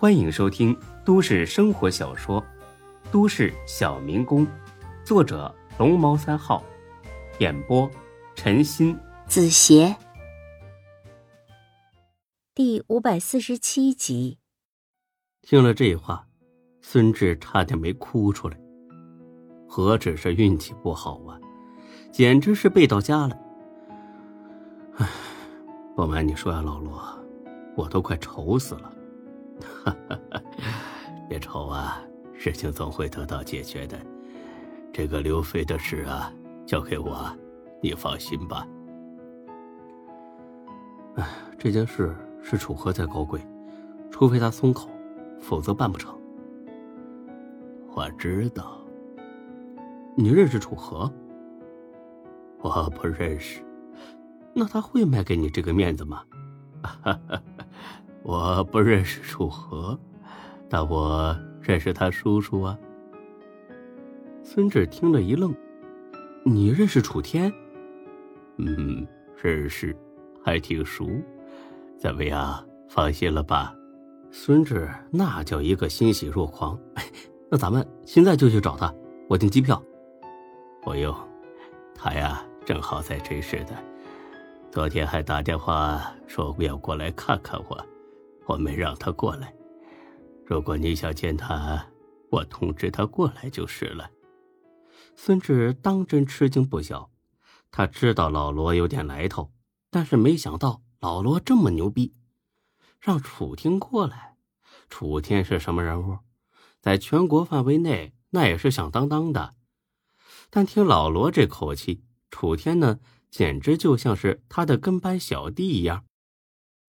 [0.00, 0.74] 欢迎收听
[1.04, 2.40] 都市生活小说
[3.12, 4.46] 《都市小民工》，
[5.04, 6.64] 作者龙猫三号，
[7.38, 7.86] 演播
[8.34, 9.94] 陈鑫、子邪，
[12.54, 14.38] 第五百四十七集。
[15.42, 16.26] 听了这话，
[16.80, 18.58] 孙志差点没哭出来。
[19.68, 21.38] 何止是运气不好啊，
[22.10, 23.38] 简直是背到家了。
[24.96, 25.06] 唉，
[25.94, 27.06] 不瞒你说呀，老罗，
[27.76, 28.90] 我都快愁死了。
[29.84, 30.42] 哈哈，
[31.28, 32.02] 别愁啊，
[32.34, 33.98] 事情总会得到解决的。
[34.92, 36.32] 这个刘飞的事啊，
[36.66, 37.26] 交给我，
[37.82, 38.66] 你放心吧。
[41.16, 41.26] 唉，
[41.58, 43.40] 这件事是楚河在搞鬼，
[44.10, 44.88] 除非他松口，
[45.40, 46.14] 否则办不成。
[47.92, 48.78] 我知道。
[50.16, 51.10] 你认识楚河？
[52.60, 53.62] 我不认识。
[54.52, 56.24] 那他会卖给你这个面子吗？
[56.82, 57.42] 哈哈。
[58.22, 59.98] 我不认识楚河，
[60.68, 62.78] 但我认识他叔叔啊。
[64.42, 65.54] 孙志听了一愣
[66.44, 67.52] ：“你认识楚天
[68.58, 69.06] ？”“嗯，
[69.42, 69.96] 认识，
[70.44, 71.08] 还挺熟。
[71.98, 73.74] 怎么样，放心了吧？”
[74.30, 76.78] 孙志那叫一个欣喜若狂。
[77.50, 78.94] “那咱们现在就去找他，
[79.28, 79.82] 我订机票。
[80.82, 81.14] ”“不用，
[81.94, 83.74] 他呀正好在这市的，
[84.70, 87.84] 昨天还打电话说要过来看看我。”
[88.50, 89.54] 我没让他过来。
[90.44, 91.86] 如果你想见他，
[92.30, 94.10] 我通知他过来就是了。
[95.14, 97.12] 孙志当真吃惊不小，
[97.70, 99.52] 他知道老罗有点来头，
[99.88, 102.12] 但是没想到老罗这么牛逼，
[102.98, 104.36] 让楚天过来。
[104.88, 106.18] 楚天是什么人物？
[106.80, 109.54] 在全国范围内那也是响当当的。
[110.48, 112.98] 但听老罗这口气，楚天呢，
[113.30, 116.04] 简直就像是他的跟班小弟一样。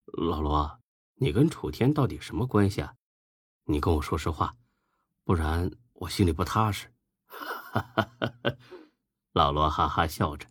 [0.05, 0.80] 老罗。
[1.23, 2.95] 你跟楚天到底什么关系啊？
[3.65, 4.57] 你跟我说实话，
[5.23, 6.91] 不然我心里不踏实。
[9.31, 10.47] 老罗哈哈笑着：“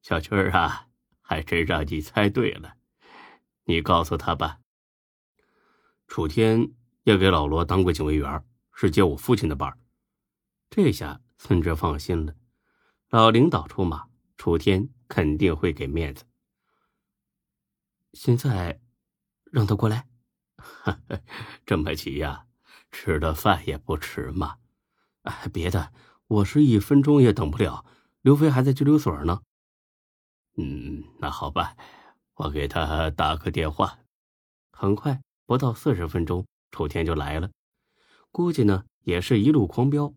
[0.00, 0.88] 小军儿啊，
[1.20, 2.78] 还真让你猜对了。
[3.64, 4.60] 你告诉他吧。
[6.08, 6.72] 楚天
[7.02, 8.42] 也给老罗当过警卫员，
[8.72, 9.78] 是接我父亲的班
[10.70, 12.34] 这下孙哲放心了，
[13.10, 16.24] 老领导出马，楚天肯定会给面子。
[18.14, 18.80] 现在。
[19.56, 20.06] 让他过来，
[21.64, 22.44] 这么急呀？
[22.92, 24.58] 吃了饭也不迟嘛。
[25.22, 25.94] 哎，别的
[26.26, 27.86] 我是一分钟也等不了。
[28.20, 29.40] 刘飞还在拘留所呢。
[30.58, 31.74] 嗯，那好吧，
[32.34, 34.00] 我给他打个电话。
[34.72, 37.50] 很快，不到四十分钟，楚天就来了。
[38.30, 40.12] 估计呢，也是一路狂飙。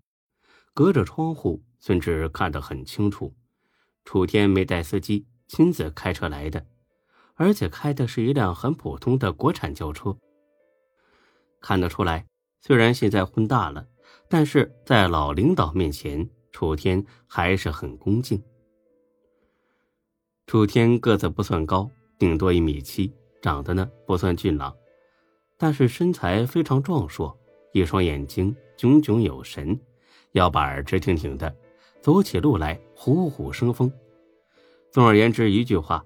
[0.73, 3.37] 隔着窗户，孙志看得很清楚，
[4.03, 6.65] 楚天没带司机，亲自开车来的。
[7.39, 10.13] 而且开的是一辆很普通的国产轿车。
[11.61, 12.25] 看得出来，
[12.59, 13.87] 虽然现在混大了，
[14.27, 18.43] 但是在老领导面前，楚天还是很恭敬。
[20.47, 24.75] 楚天个子不算高，顶多一米七，长得呢不算俊朗，
[25.57, 27.33] 但是身材非常壮硕，
[27.71, 29.79] 一双眼睛炯炯有神，
[30.33, 31.55] 腰板直挺挺的，
[32.01, 33.89] 走起路来虎虎生风。
[34.91, 36.03] 总而言之，一句话。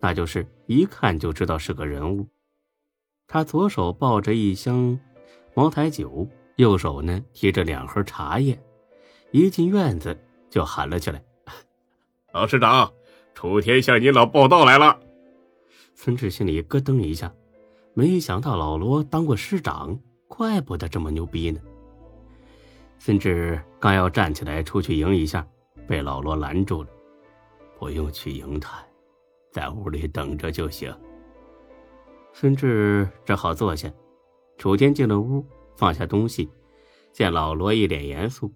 [0.00, 2.26] 那就是一看就知道是个人物。
[3.26, 4.98] 他左手抱着一箱
[5.54, 8.58] 茅台酒，右手呢提着两盒茶叶，
[9.32, 10.16] 一进院子
[10.48, 11.22] 就喊了起来
[12.32, 12.92] ：“老师长，
[13.34, 15.00] 楚天向您老报道来了。”
[15.94, 17.32] 孙志心里咯噔一下，
[17.94, 21.60] 没想到老罗当过师长，怪不得这么牛逼呢。
[22.98, 25.46] 孙志刚要站起来出去迎一下，
[25.88, 26.88] 被老罗拦住了
[27.78, 28.78] ：“不用去迎他。”
[29.56, 30.94] 在屋里等着就行。
[32.34, 33.90] 孙志只好坐下。
[34.58, 35.42] 楚天进了屋，
[35.76, 36.46] 放下东西，
[37.10, 38.52] 见老罗一脸严肃，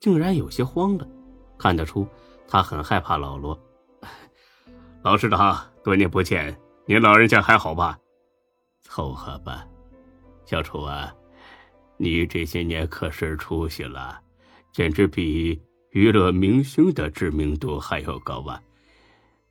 [0.00, 1.06] 竟然有些慌了。
[1.58, 2.08] 看得出
[2.46, 3.58] 他很害怕老罗。
[5.02, 7.98] 老师长，多年不见，您老人家还好吧？
[8.80, 9.66] 凑合吧。
[10.46, 11.14] 小楚啊，
[11.98, 14.18] 你这些年可是出息了，
[14.72, 18.62] 简直比娱乐明星的知名度还要高啊！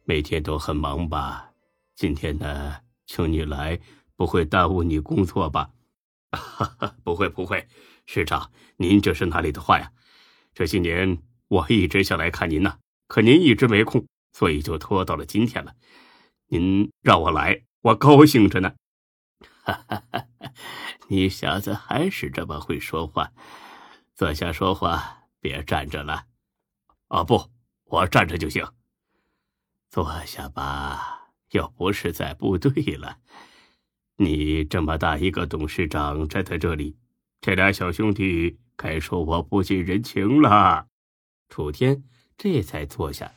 [0.09, 1.51] 每天都很忙吧？
[1.93, 3.77] 今天呢，请你来，
[4.15, 5.69] 不会耽误你工作吧？
[6.31, 7.67] 哈哈，不会不会，
[8.05, 9.91] 师长，您这是哪里的话呀？
[10.53, 12.77] 这些年我一直想来看您呢，
[13.07, 15.75] 可您一直没空，所以就拖到了今天了。
[16.47, 18.73] 您让我来，我高兴着呢。
[19.65, 20.25] 哈哈哈，
[21.09, 23.33] 你小子还是这么会说话，
[24.15, 26.27] 坐下说话，别站着了。
[27.09, 27.51] 啊，不，
[27.87, 28.65] 我站着就行。
[29.97, 33.17] 坐下吧，又不是在部队了。
[34.17, 36.95] 你这么大一个董事长站在这里，
[37.41, 40.85] 这俩小兄弟该说我不近人情了。
[41.49, 42.03] 楚天
[42.37, 43.31] 这才坐下，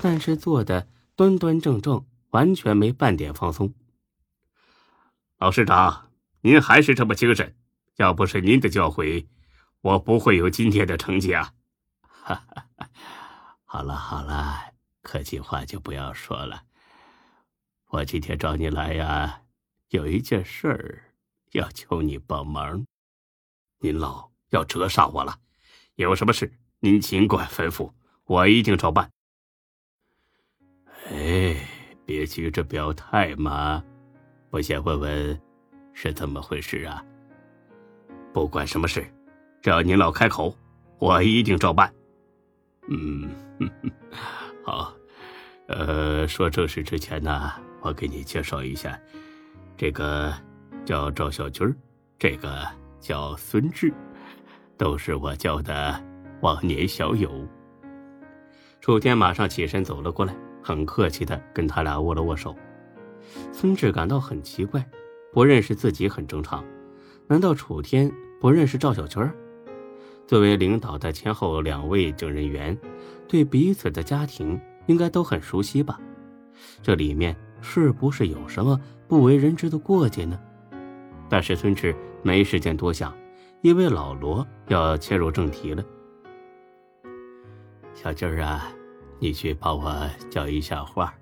[0.00, 0.86] 但是坐的
[1.16, 3.74] 端端正正，完全没半点放松。
[5.38, 6.12] 老市长，
[6.42, 7.56] 您还是这么精神，
[7.96, 9.26] 要不是您的教诲，
[9.80, 11.54] 我不会有今天的成绩啊！
[12.06, 12.88] 哈哈，
[13.64, 14.74] 好了好了，
[15.08, 16.64] 客气话就不要说了。
[17.86, 19.40] 我今天找你来呀。
[19.88, 21.02] 有一件事儿
[21.52, 22.84] 要求你帮忙，
[23.78, 25.34] 您老要折煞我了。
[25.94, 27.90] 有什么事您尽管吩咐，
[28.24, 29.10] 我一定照办。
[31.06, 31.56] 哎，
[32.04, 33.82] 别急着表态嘛，
[34.50, 35.40] 我先问问
[35.94, 37.02] 是怎么回事啊？
[38.34, 39.10] 不管什么事，
[39.62, 40.54] 只要您老开口，
[40.98, 41.90] 我一定照办。
[42.88, 43.34] 嗯，
[44.62, 44.94] 好。
[45.68, 48.98] 呃，说正事之前呢，我给你介绍一下。
[49.76, 50.32] 这个
[50.84, 51.72] 叫赵小军
[52.18, 52.66] 这个
[52.98, 53.92] 叫孙志，
[54.78, 56.02] 都是我交的
[56.40, 57.46] 往年小友。
[58.80, 62.56] 楚天马上起身走了过来，很客气的跟他俩握了握手。
[63.52, 64.82] 孙志感到很奇怪，
[65.34, 66.64] 不认识自己很正常，
[67.26, 68.10] 难道楚天
[68.40, 69.22] 不认识赵小军
[70.26, 72.76] 作为领导的前后两位证人员，
[73.28, 75.98] 对彼此的家庭应该都很熟悉吧？
[76.82, 78.78] 这里面是不是有什么？
[79.06, 80.38] 不为人知的过节呢，
[81.30, 83.16] 但是孙志没时间多想，
[83.62, 85.82] 因为老罗要切入正题了。
[87.94, 88.70] 小军儿啊，
[89.18, 91.14] 你去帮我叫一下话，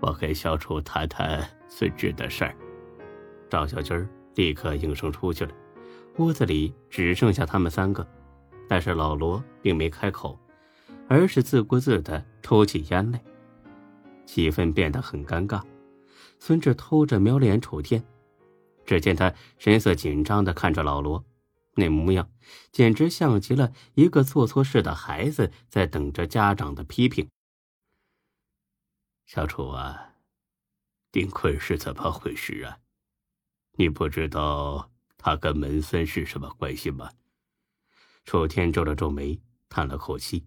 [0.00, 2.54] 我跟小楚谈谈孙志的事儿。
[3.48, 5.52] 赵小军立刻应声出去了，
[6.18, 8.04] 屋子里只剩下他们三个，
[8.68, 10.36] 但是老罗并没开口，
[11.08, 13.22] 而是自顾自的抽起烟来，
[14.26, 15.62] 气氛变得很尴尬。
[16.38, 18.04] 孙志偷着瞄了眼楚天，
[18.84, 21.24] 只见他神色紧张的看着老罗，
[21.74, 22.30] 那模样
[22.72, 27.28] 简直像极了一个做错事的孩子在等着家长的批评。
[29.26, 30.14] 小楚啊，
[31.10, 32.78] 丁坤是怎么回事啊？
[33.76, 37.10] 你不知道他跟门森是什么关系吗？
[38.24, 40.46] 楚天皱了皱眉，叹了口气：“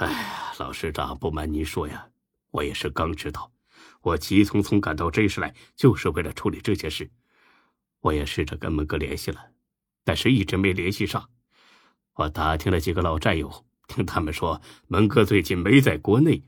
[0.00, 2.08] 哎呀，老师长，不瞒您说呀，
[2.52, 3.52] 我也是刚知道。”
[4.02, 7.10] 我急匆匆赶到 J 市来，就是为了处理这件事。
[8.00, 9.52] 我也试着跟门哥联系了，
[10.04, 11.28] 但是一直没联系上。
[12.14, 16.42] 我打听了几个老战友，听他们说门哥最近没在国内。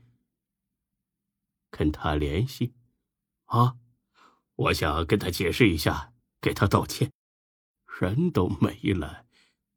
[1.69, 2.73] 跟他联系？
[3.45, 3.75] 啊，
[4.55, 6.11] 我想跟他解释一下，
[6.41, 7.11] 给他道歉。
[7.99, 9.25] 人都没了，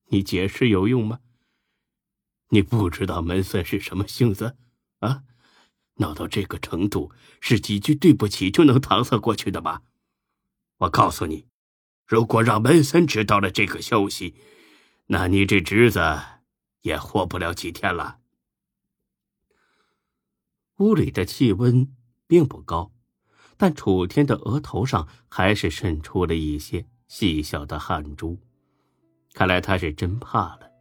[0.08, 1.20] 你解释有用吗？
[2.50, 4.56] 你不知道门森是什么性子
[5.00, 5.24] 啊？
[5.98, 7.10] 闹到这个程度，
[7.40, 9.82] 是几句对不起就能搪塞过去的吗？
[10.78, 11.46] 我告诉你，
[12.06, 14.34] 如果让门森知道了这个消息，
[15.06, 16.00] 那你这侄子
[16.82, 18.18] 也活不了几天了。
[20.76, 21.90] 屋里的气温
[22.26, 22.92] 并不高，
[23.56, 28.38] 但楚天的额头上还是渗出了一些细小的汗珠，
[29.32, 30.75] 看来他是真怕了。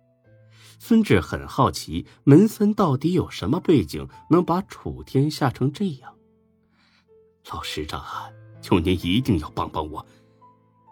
[0.88, 6.14] 孙志很好奇，门森到底有什么背景，能把楚天吓成这样？
[7.52, 8.30] 老师长啊，
[8.62, 10.06] 求您一定要帮帮我！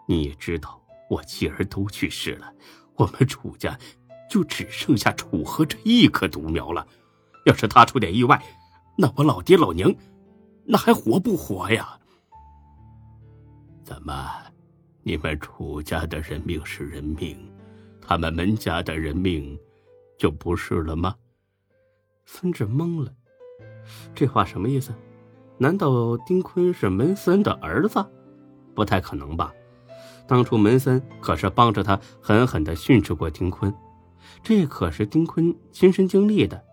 [0.08, 2.52] 你也知道，我妻儿都去世了，
[2.96, 3.78] 我们楚家
[4.28, 6.84] 就只剩下楚河这一棵独苗了。
[7.46, 8.42] 要是他出点意外，
[8.98, 9.94] 那我老爹老娘
[10.64, 12.00] 那还活不活呀？
[13.84, 14.12] 怎么，
[15.04, 17.38] 你们楚家的人命是人命，
[18.00, 19.56] 他们门家的人命？
[20.16, 21.14] 就不是了吗？
[22.26, 23.12] 孙志懵了，
[24.14, 24.94] 这话什么意思？
[25.58, 28.04] 难道丁坤是门森的儿子？
[28.74, 29.52] 不太可能吧？
[30.26, 33.72] 当初门森可是帮着他狠狠的训斥过丁坤，
[34.42, 36.64] 这可是丁坤亲身经历的。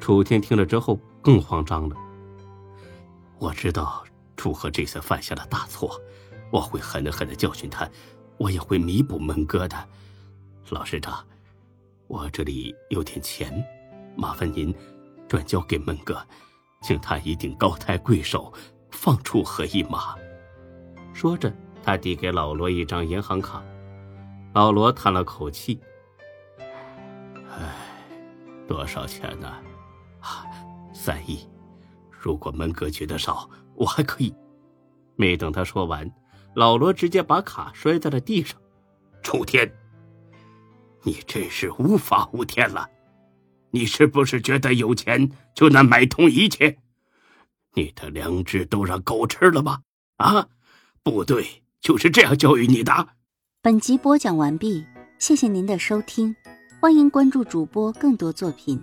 [0.00, 1.96] 楚天听了之后更慌张了。
[3.38, 4.04] 我知道
[4.36, 6.00] 楚河这次犯下了大错，
[6.50, 7.88] 我会狠狠的教训他，
[8.36, 9.76] 我也会弥补门哥的。
[10.70, 11.24] 老师长。
[12.08, 13.52] 我这里有点钱，
[14.16, 14.74] 麻烦您
[15.28, 16.26] 转交给门哥，
[16.82, 18.50] 请他一定高抬贵手，
[18.90, 20.16] 放楚河一马。
[21.12, 23.62] 说着，他递给老罗一张银行卡。
[24.54, 25.78] 老罗叹了口气
[27.50, 27.76] ：“唉，
[28.66, 29.46] 多少钱呢？
[30.20, 30.46] 啊，
[30.94, 31.46] 三亿。
[32.10, 34.34] 如果门哥觉得少，我还可以。”
[35.14, 36.10] 没等他说完，
[36.54, 38.58] 老罗直接把卡摔在了地上。
[39.22, 39.70] 楚天。
[41.08, 42.86] 你真是无法无天了！
[43.70, 46.76] 你是不是觉得有钱就能买通一切？
[47.72, 49.80] 你的良知都让狗吃了吗？
[50.18, 50.48] 啊！
[51.02, 53.08] 部队就是这样教育你的。
[53.62, 54.84] 本集播讲完毕，
[55.18, 56.36] 谢谢您的收听，
[56.78, 58.78] 欢迎关注主播更多作品。